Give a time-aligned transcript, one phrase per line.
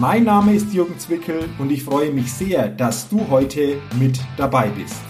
[0.00, 4.68] Mein Name ist Jürgen Zwickel und ich freue mich sehr, dass du heute mit dabei
[4.68, 5.00] bist.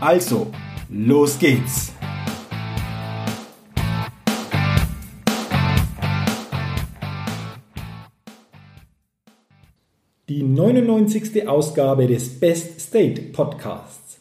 [0.00, 0.50] Also,
[0.88, 1.92] los geht's!
[10.28, 11.46] Die 99.
[11.46, 14.18] Ausgabe des Best State Podcasts.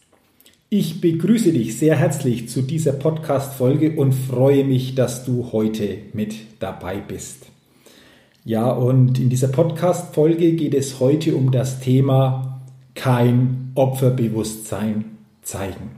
[0.70, 6.36] Ich begrüße dich sehr herzlich zu dieser Podcast-Folge und freue mich, dass du heute mit
[6.60, 7.53] dabei bist.
[8.46, 12.62] Ja, und in dieser Podcast-Folge geht es heute um das Thema
[12.94, 15.06] kein Opferbewusstsein
[15.42, 15.92] zeigen.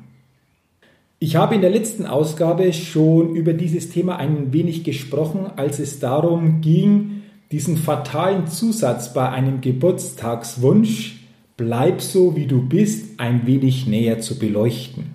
[1.17, 5.99] Ich habe in der letzten Ausgabe schon über dieses Thema ein wenig gesprochen, als es
[5.99, 11.21] darum ging, diesen fatalen Zusatz bei einem Geburtstagswunsch
[11.57, 15.11] Bleib so wie du bist ein wenig näher zu beleuchten.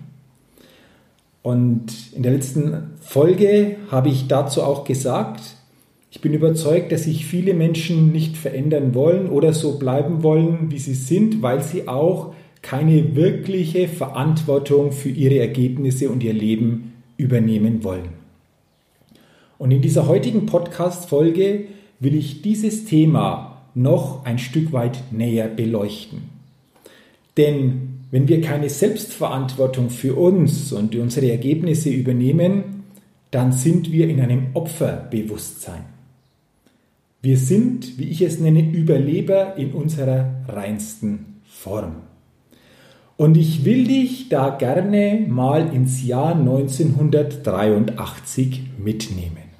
[1.43, 5.41] Und in der letzten Folge habe ich dazu auch gesagt,
[6.11, 10.77] ich bin überzeugt, dass sich viele Menschen nicht verändern wollen oder so bleiben wollen, wie
[10.77, 17.85] sie sind, weil sie auch keine wirkliche Verantwortung für ihre Ergebnisse und ihr Leben übernehmen
[17.85, 18.09] wollen.
[19.57, 21.65] Und in dieser heutigen Podcast-Folge
[22.01, 26.23] will ich dieses Thema noch ein Stück weit näher beleuchten.
[27.37, 32.83] Denn wenn wir keine Selbstverantwortung für uns und unsere Ergebnisse übernehmen,
[33.31, 36.00] dann sind wir in einem Opferbewusstsein.
[37.23, 41.97] Wir sind, wie ich es nenne, Überleber in unserer reinsten Form.
[43.15, 49.51] Und ich will dich da gerne mal ins Jahr 1983 mitnehmen.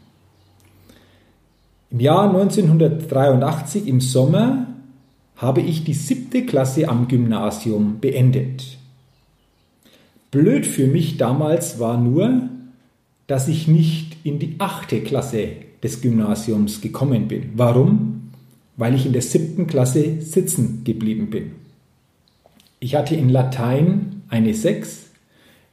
[1.91, 4.65] Im Jahr 1983 im Sommer
[5.35, 8.79] habe ich die siebte Klasse am Gymnasium beendet.
[10.31, 12.49] Blöd für mich damals war nur,
[13.27, 17.51] dass ich nicht in die achte Klasse des Gymnasiums gekommen bin.
[17.55, 18.31] Warum?
[18.77, 21.51] Weil ich in der siebten Klasse sitzen geblieben bin.
[22.79, 25.11] Ich hatte in Latein eine 6,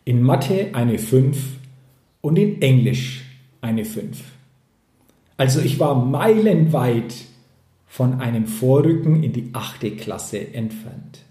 [0.04, 1.38] in Mathe eine 5
[2.20, 3.24] und in Englisch
[3.60, 4.18] eine 5.
[5.36, 7.14] Also ich war meilenweit
[7.86, 11.24] von einem Vorrücken in die achte Klasse entfernt.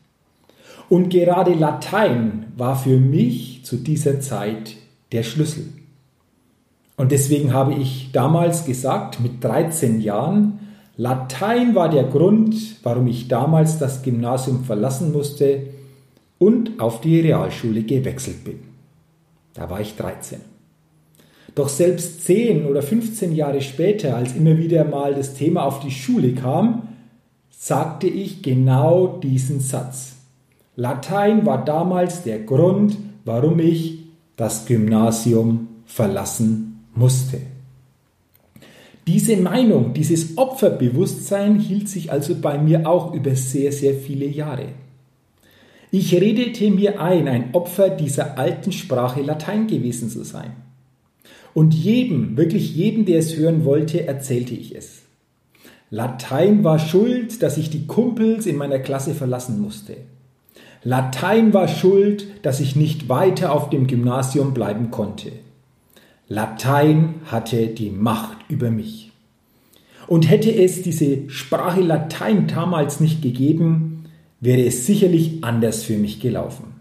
[0.90, 4.78] Und gerade Latein war für mich zu dieser Zeit
[5.12, 5.66] der Schlüssel.
[6.98, 10.60] Und deswegen habe ich damals gesagt, mit 13 Jahren,
[10.98, 15.68] Latein war der Grund, warum ich damals das Gymnasium verlassen musste
[16.40, 18.60] und auf die Realschule gewechselt bin.
[19.54, 20.40] Da war ich 13.
[21.54, 25.92] Doch selbst 10 oder 15 Jahre später, als immer wieder mal das Thema auf die
[25.92, 26.90] Schule kam,
[27.52, 30.16] sagte ich genau diesen Satz.
[30.76, 34.00] Latein war damals der Grund, warum ich
[34.36, 37.40] das Gymnasium verlassen musste.
[39.08, 44.70] Diese Meinung, dieses Opferbewusstsein hielt sich also bei mir auch über sehr, sehr viele Jahre.
[45.92, 50.52] Ich redete mir ein, ein Opfer dieser alten Sprache Latein gewesen zu sein.
[51.54, 55.04] Und jedem, wirklich jedem, der es hören wollte, erzählte ich es.
[55.90, 59.96] Latein war schuld, dass ich die Kumpels in meiner Klasse verlassen musste.
[60.84, 65.32] Latein war schuld, dass ich nicht weiter auf dem Gymnasium bleiben konnte.
[66.30, 69.12] Latein hatte die Macht über mich.
[70.08, 74.06] Und hätte es diese Sprache Latein damals nicht gegeben,
[74.40, 76.76] wäre es sicherlich anders für mich gelaufen.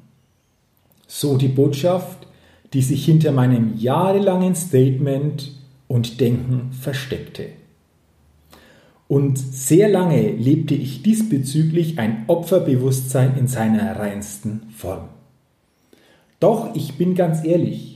[1.06, 2.26] So die Botschaft,
[2.72, 5.52] die sich hinter meinem jahrelangen Statement
[5.88, 7.46] und Denken versteckte.
[9.08, 15.08] Und sehr lange lebte ich diesbezüglich ein Opferbewusstsein in seiner reinsten Form.
[16.40, 17.95] Doch ich bin ganz ehrlich,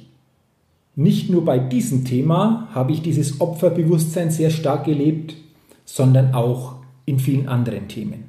[0.96, 5.36] nicht nur bei diesem Thema habe ich dieses Opferbewusstsein sehr stark gelebt,
[5.84, 6.76] sondern auch
[7.06, 8.24] in vielen anderen Themen.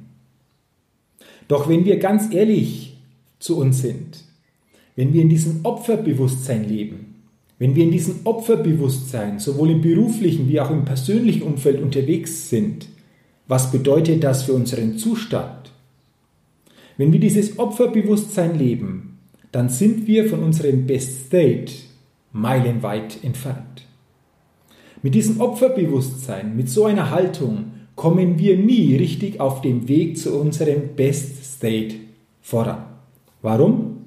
[1.48, 2.96] Doch wenn wir ganz ehrlich
[3.38, 4.24] zu uns sind,
[4.96, 7.14] wenn wir in diesem Opferbewusstsein leben,
[7.58, 12.88] wenn wir in diesem Opferbewusstsein sowohl im beruflichen wie auch im persönlichen Umfeld unterwegs sind,
[13.46, 15.72] was bedeutet das für unseren Zustand?
[16.96, 19.18] Wenn wir dieses Opferbewusstsein leben,
[19.50, 21.72] dann sind wir von unserem Best State,
[22.32, 23.86] meilenweit entfernt.
[25.02, 30.38] Mit diesem Opferbewusstsein, mit so einer Haltung kommen wir nie richtig auf dem Weg zu
[30.38, 31.96] unserem Best State
[32.40, 32.84] voran.
[33.42, 34.04] Warum?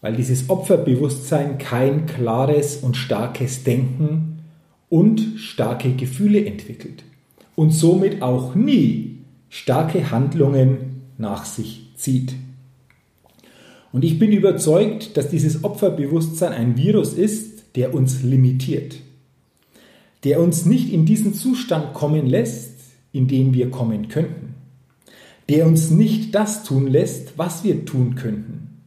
[0.00, 4.40] Weil dieses Opferbewusstsein kein klares und starkes Denken
[4.88, 7.04] und starke Gefühle entwickelt
[7.54, 9.18] und somit auch nie
[9.48, 12.34] starke Handlungen nach sich zieht.
[13.92, 18.96] Und ich bin überzeugt, dass dieses Opferbewusstsein ein Virus ist, der uns limitiert,
[20.24, 22.74] der uns nicht in diesen Zustand kommen lässt,
[23.12, 24.54] in den wir kommen könnten,
[25.48, 28.80] der uns nicht das tun lässt, was wir tun könnten,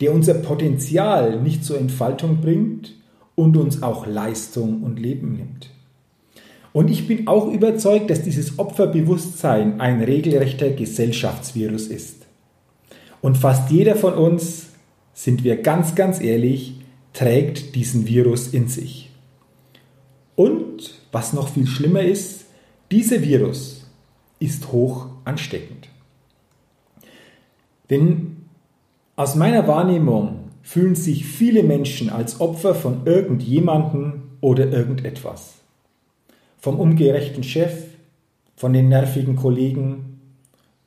[0.00, 2.94] der unser Potenzial nicht zur Entfaltung bringt
[3.34, 5.70] und uns auch Leistung und Leben nimmt.
[6.72, 12.25] Und ich bin auch überzeugt, dass dieses Opferbewusstsein ein regelrechter Gesellschaftsvirus ist.
[13.20, 14.66] Und fast jeder von uns,
[15.12, 16.80] sind wir ganz, ganz ehrlich,
[17.12, 19.10] trägt diesen Virus in sich.
[20.34, 22.44] Und was noch viel schlimmer ist,
[22.90, 23.90] dieser Virus
[24.38, 25.88] ist hoch ansteckend.
[27.88, 28.36] Denn
[29.16, 35.54] aus meiner Wahrnehmung fühlen sich viele Menschen als Opfer von irgendjemandem oder irgendetwas.
[36.58, 37.84] Vom ungerechten Chef,
[38.56, 40.20] von den nervigen Kollegen,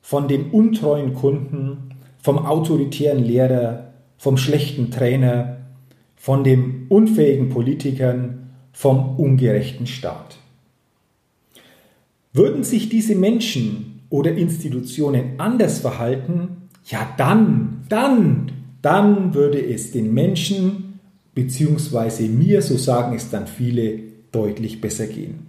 [0.00, 1.89] von dem untreuen Kunden,
[2.22, 5.58] vom autoritären Lehrer, vom schlechten Trainer,
[6.16, 10.36] von dem unfähigen Politikern, vom ungerechten Staat.
[12.32, 18.52] Würden sich diese Menschen oder Institutionen anders verhalten, ja dann, dann,
[18.82, 21.00] dann würde es den Menschen,
[21.34, 24.00] beziehungsweise mir, so sagen es dann viele,
[24.32, 25.46] deutlich besser gehen.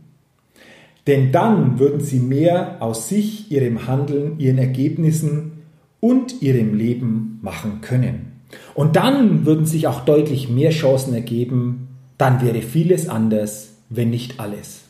[1.07, 5.61] Denn dann würden sie mehr aus sich, ihrem Handeln, ihren Ergebnissen
[6.01, 8.42] und ihrem Leben machen können.
[8.74, 11.88] Und dann würden sich auch deutlich mehr Chancen ergeben,
[12.18, 14.81] dann wäre vieles anders, wenn nicht alles.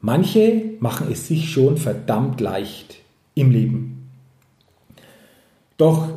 [0.00, 2.98] Manche machen es sich schon verdammt leicht
[3.34, 4.10] im Leben.
[5.76, 6.08] Doch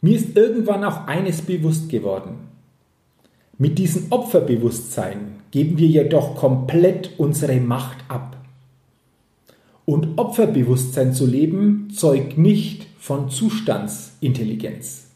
[0.00, 2.48] mir ist irgendwann auch eines bewusst geworden.
[3.58, 8.38] Mit diesem Opferbewusstsein geben wir jedoch komplett unsere Macht ab.
[9.84, 15.06] Und Opferbewusstsein zu leben zeugt nicht von Zustandsintelligenz.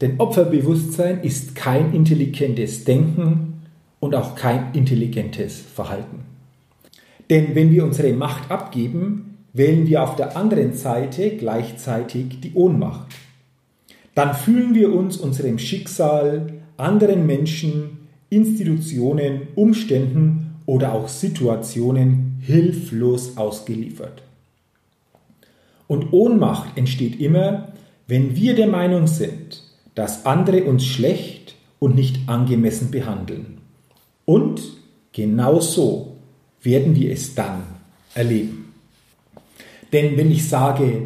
[0.00, 3.62] Denn Opferbewusstsein ist kein intelligentes Denken
[4.00, 6.24] und auch kein intelligentes Verhalten.
[7.30, 13.06] Denn wenn wir unsere Macht abgeben, wählen wir auf der anderen Seite gleichzeitig die Ohnmacht.
[14.14, 24.22] Dann fühlen wir uns unserem Schicksal, anderen Menschen, Institutionen, Umständen oder auch Situationen hilflos ausgeliefert.
[25.88, 27.68] Und Ohnmacht entsteht immer,
[28.06, 29.62] wenn wir der Meinung sind,
[29.94, 33.58] dass andere uns schlecht und nicht angemessen behandeln.
[34.24, 34.60] Und
[35.12, 36.16] genau so
[36.62, 37.62] werden wir es dann
[38.14, 38.72] erleben.
[39.92, 41.02] Denn wenn ich sage,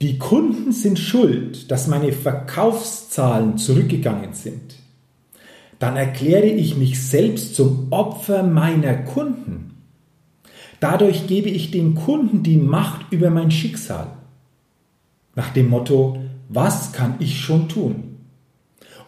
[0.00, 4.76] die Kunden sind schuld, dass meine Verkaufszahlen zurückgegangen sind,
[5.78, 9.65] dann erkläre ich mich selbst zum Opfer meiner Kunden.
[10.80, 14.08] Dadurch gebe ich den Kunden die Macht über mein Schicksal.
[15.34, 16.18] Nach dem Motto,
[16.48, 18.16] was kann ich schon tun?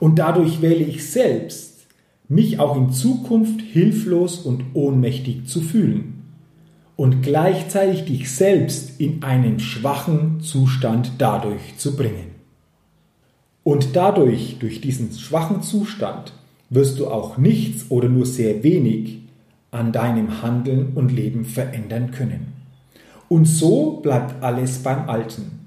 [0.00, 1.86] Und dadurch wähle ich selbst,
[2.28, 6.22] mich auch in Zukunft hilflos und ohnmächtig zu fühlen
[6.96, 12.32] und gleichzeitig dich selbst in einen schwachen Zustand dadurch zu bringen.
[13.62, 16.32] Und dadurch, durch diesen schwachen Zustand,
[16.70, 19.27] wirst du auch nichts oder nur sehr wenig
[19.70, 22.54] an deinem Handeln und Leben verändern können.
[23.28, 25.66] Und so bleibt alles beim Alten.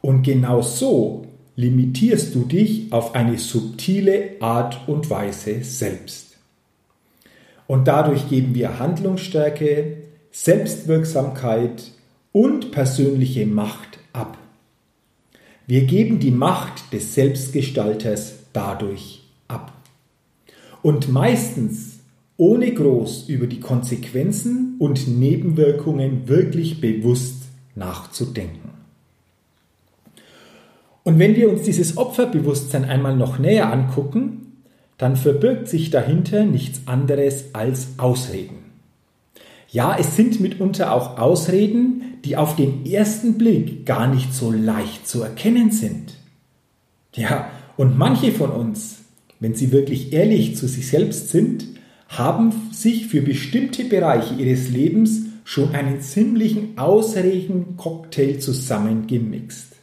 [0.00, 6.36] Und genau so limitierst du dich auf eine subtile Art und Weise selbst.
[7.66, 9.98] Und dadurch geben wir Handlungsstärke,
[10.30, 11.92] Selbstwirksamkeit
[12.32, 14.36] und persönliche Macht ab.
[15.66, 19.72] Wir geben die Macht des Selbstgestalters dadurch ab
[20.82, 21.91] und meistens
[22.42, 27.44] ohne groß über die Konsequenzen und Nebenwirkungen wirklich bewusst
[27.76, 28.70] nachzudenken.
[31.04, 34.64] Und wenn wir uns dieses Opferbewusstsein einmal noch näher angucken,
[34.98, 38.56] dann verbirgt sich dahinter nichts anderes als Ausreden.
[39.68, 45.06] Ja, es sind mitunter auch Ausreden, die auf den ersten Blick gar nicht so leicht
[45.06, 46.14] zu erkennen sind.
[47.14, 49.02] Ja, und manche von uns
[49.42, 51.66] wenn sie wirklich ehrlich zu sich selbst sind,
[52.18, 59.76] haben sich für bestimmte Bereiche ihres Lebens schon einen ziemlichen Ausregen-Cocktail zusammengemixt.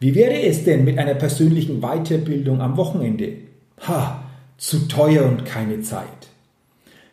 [0.00, 3.34] Wie wäre es denn mit einer persönlichen Weiterbildung am Wochenende?
[3.86, 4.24] Ha,
[4.58, 6.06] zu teuer und keine Zeit.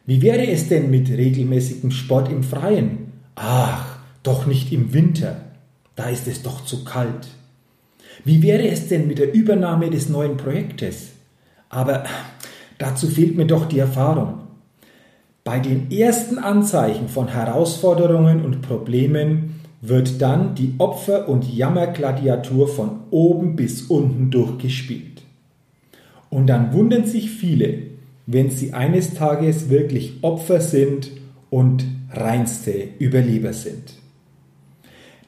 [0.06, 3.14] Wie wäre es denn mit regelmäßigem Sport im Freien?
[3.36, 5.46] Ach, doch nicht im Winter.
[5.96, 7.28] Da ist es doch zu kalt.
[8.26, 11.10] Wie wäre es denn mit der Übernahme des neuen Projektes?
[11.70, 12.04] Aber
[12.84, 14.40] dazu fehlt mir doch die Erfahrung.
[15.46, 23.00] Bei den ersten Anzeichen von Herausforderungen und Problemen wird dann die Opfer- und Jammergladiatur von
[23.10, 25.22] oben bis unten durchgespielt.
[26.30, 27.84] Und dann wundern sich viele,
[28.25, 31.12] wenn sie eines Tages wirklich Opfer sind
[31.50, 33.94] und reinste Überleber sind.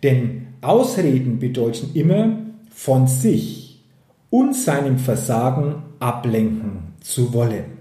[0.04, 2.38] Denn Ausreden bedeuten immer,
[2.70, 3.82] von sich
[4.30, 7.78] und seinem Versagen ablenken zu wollen.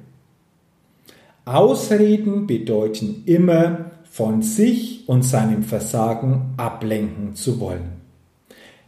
[1.46, 8.00] Ausreden bedeuten immer, von sich und seinem Versagen ablenken zu wollen.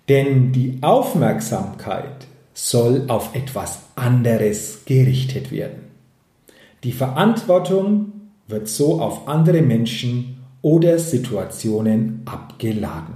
[0.09, 5.87] Denn die Aufmerksamkeit soll auf etwas anderes gerichtet werden.
[6.85, 8.13] Die Verantwortung
[8.47, 13.15] wird so auf andere Menschen oder Situationen abgeladen.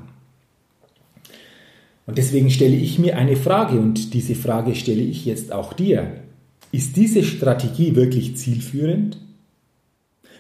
[2.07, 6.25] Und deswegen stelle ich mir eine Frage und diese Frage stelle ich jetzt auch dir.
[6.73, 9.19] Ist diese Strategie wirklich zielführend?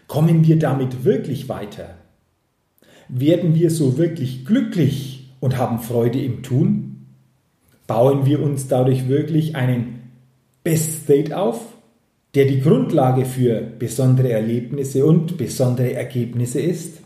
[0.07, 1.97] Kommen wir damit wirklich weiter?
[3.09, 7.07] Werden wir so wirklich glücklich und haben Freude im Tun?
[7.87, 10.01] Bauen wir uns dadurch wirklich einen
[10.63, 11.61] Best State auf,
[12.35, 17.01] der die Grundlage für besondere Erlebnisse und besondere Ergebnisse ist?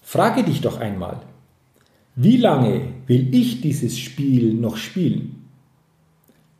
[0.00, 1.20] Frage dich doch einmal,
[2.16, 5.37] wie lange will ich dieses Spiel noch spielen?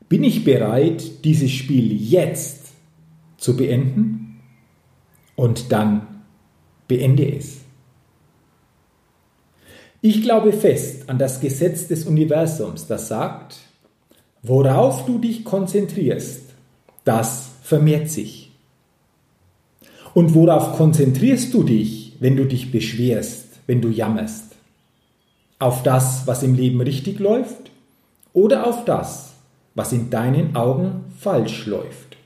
[0.09, 2.73] Bin ich bereit, dieses Spiel jetzt
[3.37, 4.19] zu beenden?
[5.39, 6.25] und dann
[6.89, 7.59] beende es.
[10.01, 13.57] Ich glaube fest an das Gesetz des Universums, das sagt,
[14.43, 16.43] worauf du dich konzentrierst,
[17.05, 18.51] das vermehrt sich.
[20.13, 24.57] Und worauf konzentrierst du dich, wenn du dich beschwerst, wenn du jammerst?
[25.61, 27.71] Auf das, was im Leben richtig läuft
[28.33, 29.35] oder auf das,
[29.75, 32.17] was in deinen Augen falsch läuft?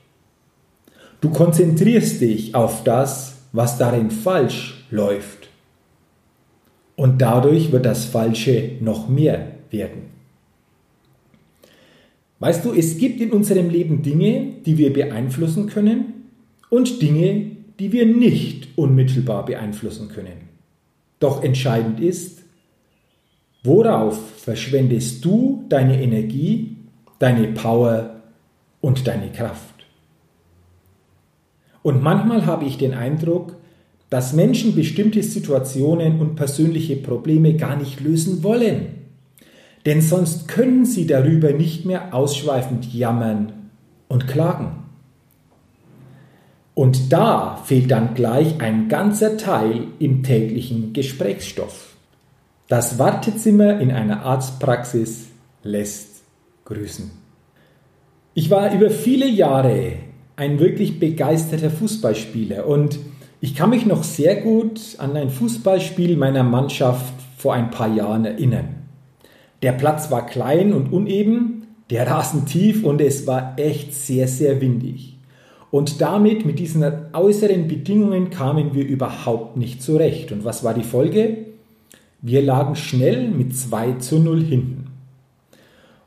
[1.21, 5.49] Du konzentrierst dich auf das, was darin falsch läuft.
[6.95, 10.13] Und dadurch wird das Falsche noch mehr werden.
[12.39, 16.25] Weißt du, es gibt in unserem Leben Dinge, die wir beeinflussen können
[16.69, 20.49] und Dinge, die wir nicht unmittelbar beeinflussen können.
[21.19, 22.41] Doch entscheidend ist,
[23.63, 26.75] worauf verschwendest du deine Energie,
[27.19, 28.21] deine Power
[28.81, 29.73] und deine Kraft?
[31.83, 33.55] Und manchmal habe ich den Eindruck,
[34.09, 38.99] dass Menschen bestimmte Situationen und persönliche Probleme gar nicht lösen wollen.
[39.85, 43.51] Denn sonst können sie darüber nicht mehr ausschweifend jammern
[44.07, 44.83] und klagen.
[46.75, 51.95] Und da fehlt dann gleich ein ganzer Teil im täglichen Gesprächsstoff.
[52.67, 55.27] Das Wartezimmer in einer Arztpraxis
[55.63, 56.12] lässt
[56.73, 57.11] grüßen.
[58.33, 59.93] Ich war über viele Jahre
[60.35, 62.99] ein wirklich begeisterter Fußballspieler und
[63.41, 68.25] ich kann mich noch sehr gut an ein Fußballspiel meiner Mannschaft vor ein paar Jahren
[68.25, 68.69] erinnern.
[69.61, 74.61] Der Platz war klein und uneben, der Rasen tief und es war echt sehr, sehr
[74.61, 75.17] windig.
[75.71, 80.31] Und damit, mit diesen äußeren Bedingungen, kamen wir überhaupt nicht zurecht.
[80.31, 81.37] Und was war die Folge?
[82.21, 84.82] Wir lagen schnell mit 2 zu 0 hinten.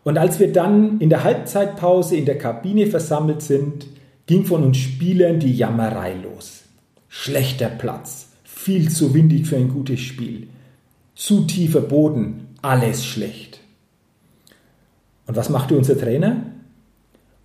[0.06, 3.88] Und als wir dann in der Halbzeitpause in der Kabine versammelt sind,
[4.26, 6.62] ging von uns Spielern die Jammerei los.
[7.08, 10.46] Schlechter Platz, viel zu windig für ein gutes Spiel,
[11.16, 13.58] zu tiefer Boden, alles schlecht.
[15.26, 16.52] Und was machte unser Trainer?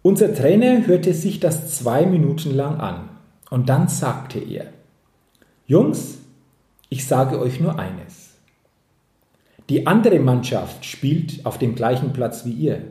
[0.03, 3.10] Unser Trainer hörte sich das zwei Minuten lang an
[3.50, 4.68] und dann sagte er,
[5.65, 6.20] Jungs,
[6.89, 8.21] ich sage euch nur eines.
[9.72, 12.82] Die andere Mannschaft spielt auf dem gleichen Platz wie ihr.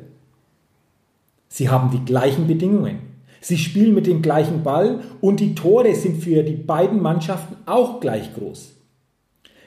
[1.46, 3.00] Sie haben die gleichen Bedingungen.
[3.42, 8.00] Sie spielen mit dem gleichen Ball und die Tore sind für die beiden Mannschaften auch
[8.00, 8.76] gleich groß.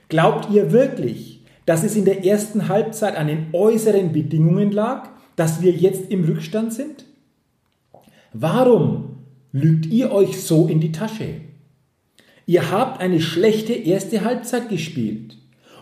[0.10, 5.62] Glaubt ihr wirklich, dass es in der ersten Halbzeit an den äußeren Bedingungen lag, dass
[5.62, 7.06] wir jetzt im Rückstand sind?
[8.34, 9.18] Warum
[9.52, 11.42] lügt ihr euch so in die Tasche?
[12.48, 15.38] Ihr habt eine schlechte erste Halbzeit gespielt.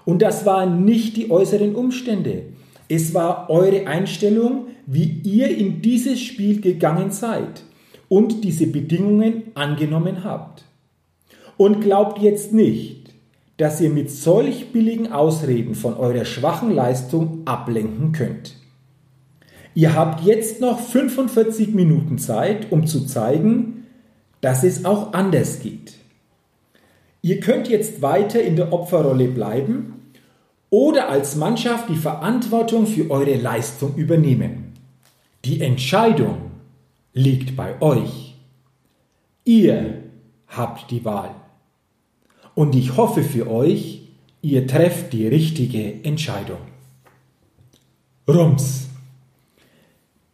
[0.06, 2.44] Und das waren nicht die äußeren Umstände.
[2.88, 7.64] Es war eure Einstellung, wie ihr in dieses Spiel gegangen seid
[8.10, 10.66] und diese Bedingungen angenommen habt.
[11.56, 13.14] Und glaubt jetzt nicht,
[13.58, 18.56] dass ihr mit solch billigen Ausreden von eurer schwachen Leistung ablenken könnt.
[19.74, 23.86] Ihr habt jetzt noch 45 Minuten Zeit, um zu zeigen,
[24.42, 26.01] dass es auch anders geht.
[27.22, 30.14] Ihr könnt jetzt weiter in der Opferrolle bleiben
[30.70, 34.74] oder als Mannschaft die Verantwortung für eure Leistung übernehmen.
[35.46, 36.52] Die Entscheidung
[37.14, 38.36] liegt bei euch.
[39.44, 40.04] Ihr
[40.48, 41.36] habt die Wahl.
[42.56, 44.02] Und ich hoffe für euch,
[44.42, 46.60] ihr trefft die richtige Entscheidung.
[48.28, 48.88] Rums.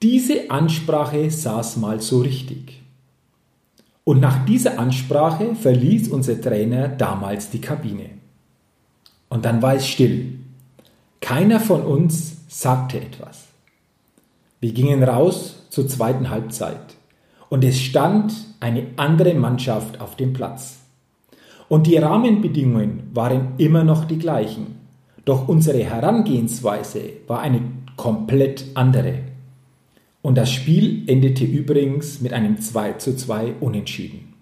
[0.01, 2.81] Diese Ansprache saß mal so richtig.
[4.07, 8.05] Und nach dieser Ansprache verließ unser Trainer damals die Kabine.
[9.27, 10.35] Und dann war es still.
[11.19, 13.47] Keiner von uns sagte etwas.
[14.61, 16.95] Wir gingen raus zur zweiten Halbzeit
[17.49, 20.77] und es stand eine andere Mannschaft auf dem Platz.
[21.67, 24.79] Und die Rahmenbedingungen waren immer noch die gleichen.
[25.25, 27.59] Doch unsere Herangehensweise war eine
[27.97, 29.15] komplett andere.
[30.21, 34.33] Und das Spiel endete übrigens mit einem 2 zu 2 Unentschieden.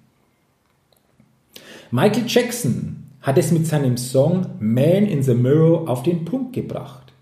[1.91, 7.13] Michael Jackson hat es mit seinem Song Man in the Mirror auf den Punkt gebracht.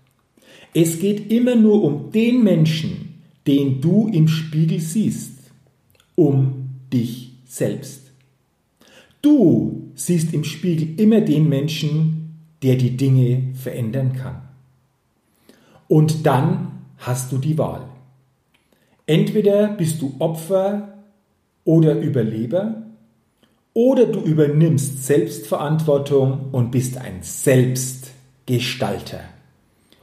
[0.74, 5.38] Es geht immer nur um den Menschen, den du im Spiegel siehst,
[6.14, 8.10] um dich selbst.
[9.22, 14.42] Du siehst im Spiegel immer den Menschen, der die Dinge verändern kann.
[15.88, 17.88] Und dann hast du die Wahl.
[19.06, 20.94] Entweder bist du Opfer
[21.64, 22.82] oder Überleber
[23.74, 29.20] oder du übernimmst Selbstverantwortung und bist ein Selbstgestalter.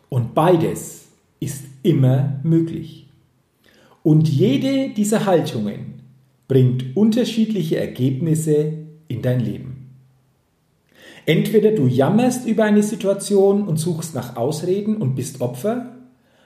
[0.09, 1.05] Und beides
[1.39, 3.07] ist immer möglich.
[4.03, 6.01] Und jede dieser Haltungen
[6.47, 8.73] bringt unterschiedliche Ergebnisse
[9.07, 9.89] in dein Leben.
[11.25, 15.90] Entweder du jammerst über eine Situation und suchst nach Ausreden und bist Opfer,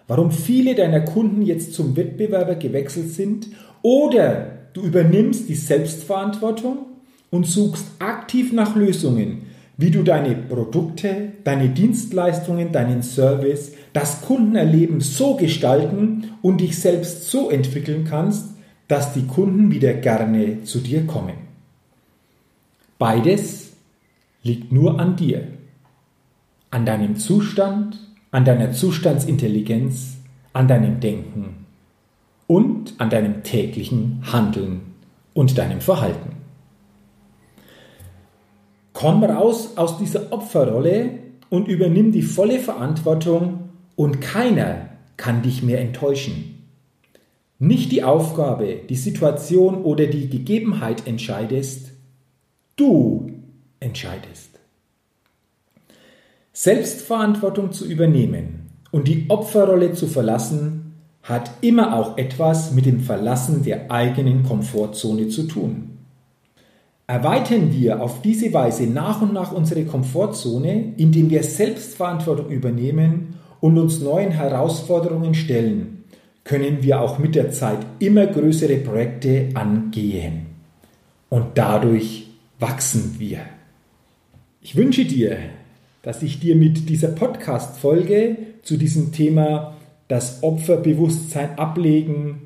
[0.08, 3.48] warum viele deiner Kunden jetzt zum Wettbewerber gewechselt sind,
[3.82, 6.78] oder du übernimmst die Selbstverantwortung
[7.30, 9.44] und suchst aktiv nach Lösungen,
[9.78, 17.30] wie du deine Produkte, deine Dienstleistungen, deinen Service, das Kundenerleben so gestalten und dich selbst
[17.30, 18.50] so entwickeln kannst,
[18.88, 21.36] dass die Kunden wieder gerne zu dir kommen.
[22.98, 23.74] Beides
[24.44, 25.48] liegt nur an dir,
[26.72, 28.00] an deinem Zustand,
[28.36, 30.18] an deiner Zustandsintelligenz,
[30.52, 31.66] an deinem Denken
[32.48, 34.82] und an deinem täglichen Handeln
[35.34, 36.36] und deinem Verhalten.
[38.92, 41.12] Komm raus aus dieser Opferrolle
[41.50, 46.62] und übernimm die volle Verantwortung und keiner kann dich mehr enttäuschen.
[47.58, 51.94] Nicht die Aufgabe, die Situation oder die Gegebenheit entscheidest,
[52.76, 53.32] du
[53.80, 54.55] entscheidest.
[56.58, 63.64] Selbstverantwortung zu übernehmen und die Opferrolle zu verlassen, hat immer auch etwas mit dem Verlassen
[63.64, 65.98] der eigenen Komfortzone zu tun.
[67.08, 73.78] Erweitern wir auf diese Weise nach und nach unsere Komfortzone, indem wir Selbstverantwortung übernehmen und
[73.78, 76.06] uns neuen Herausforderungen stellen,
[76.46, 80.46] können wir auch mit der Zeit immer größere Projekte angehen.
[81.28, 83.42] Und dadurch wachsen wir.
[84.62, 85.38] Ich wünsche dir,
[86.06, 89.76] dass ich dir mit dieser Podcast-Folge zu diesem Thema
[90.08, 92.44] das Opferbewusstsein ablegen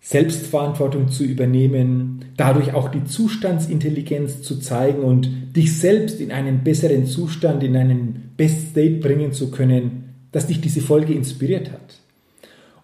[0.00, 7.04] Selbstverantwortung zu übernehmen, dadurch auch die Zustandsintelligenz zu zeigen und dich selbst in einen besseren
[7.06, 11.98] Zustand, in einen Best State bringen zu können, dass dich diese Folge inspiriert hat.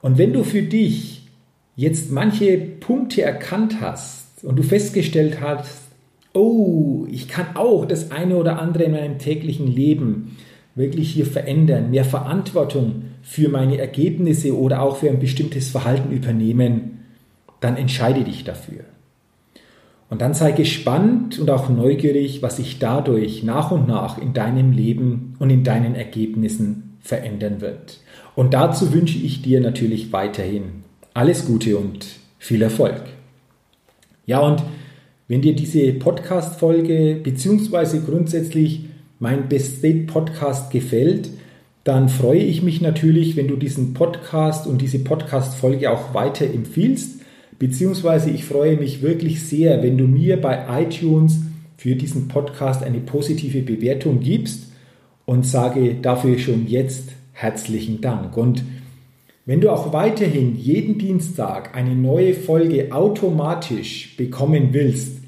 [0.03, 1.29] Und wenn du für dich
[1.77, 5.84] jetzt manche Punkte erkannt hast und du festgestellt hast,
[6.35, 10.37] oh, ich kann auch das eine oder andere in meinem täglichen Leben
[10.75, 17.05] wirklich hier verändern, mehr Verantwortung für meine Ergebnisse oder auch für ein bestimmtes Verhalten übernehmen,
[17.61, 18.81] dann entscheide dich dafür.
[20.11, 24.73] Und dann sei gespannt und auch neugierig, was sich dadurch nach und nach in deinem
[24.73, 28.01] Leben und in deinen Ergebnissen verändern wird.
[28.35, 32.07] Und dazu wünsche ich dir natürlich weiterhin alles Gute und
[32.39, 33.03] viel Erfolg.
[34.27, 34.63] Ja, und
[35.29, 38.87] wenn dir diese Podcast-Folge beziehungsweise grundsätzlich
[39.19, 41.31] mein Best State Podcast gefällt,
[41.85, 47.15] dann freue ich mich natürlich, wenn du diesen Podcast und diese Podcast-Folge auch weiter empfiehlst
[47.59, 51.41] Beziehungsweise ich freue mich wirklich sehr, wenn du mir bei iTunes
[51.77, 54.73] für diesen Podcast eine positive Bewertung gibst
[55.25, 58.37] und sage dafür schon jetzt herzlichen Dank.
[58.37, 58.65] Und
[59.47, 65.19] wenn du auch weiterhin jeden Dienstag eine neue Folge automatisch bekommen willst,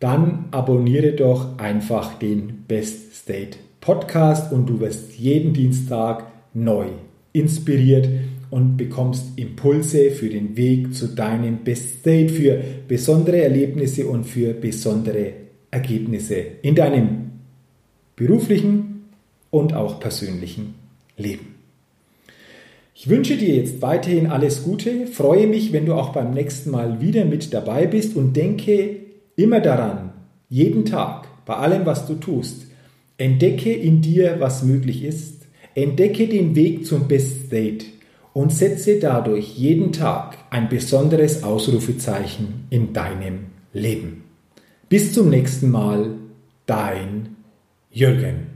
[0.00, 6.86] dann abonniere doch einfach den Best State Podcast und du wirst jeden Dienstag neu
[7.32, 8.08] inspiriert
[8.50, 14.54] und bekommst Impulse für den Weg zu deinem Best State, für besondere Erlebnisse und für
[14.54, 15.32] besondere
[15.70, 17.30] Ergebnisse in deinem
[18.16, 19.04] beruflichen
[19.50, 20.74] und auch persönlichen
[21.18, 21.55] Leben.
[22.98, 26.98] Ich wünsche dir jetzt weiterhin alles Gute, freue mich, wenn du auch beim nächsten Mal
[26.98, 28.96] wieder mit dabei bist und denke
[29.36, 30.14] immer daran,
[30.48, 32.62] jeden Tag, bei allem, was du tust,
[33.18, 35.42] entdecke in dir, was möglich ist,
[35.74, 37.84] entdecke den Weg zum Best State
[38.32, 43.40] und setze dadurch jeden Tag ein besonderes Ausrufezeichen in deinem
[43.74, 44.24] Leben.
[44.88, 46.14] Bis zum nächsten Mal,
[46.64, 47.36] dein
[47.90, 48.55] Jürgen.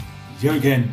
[0.41, 0.89] Jürgen.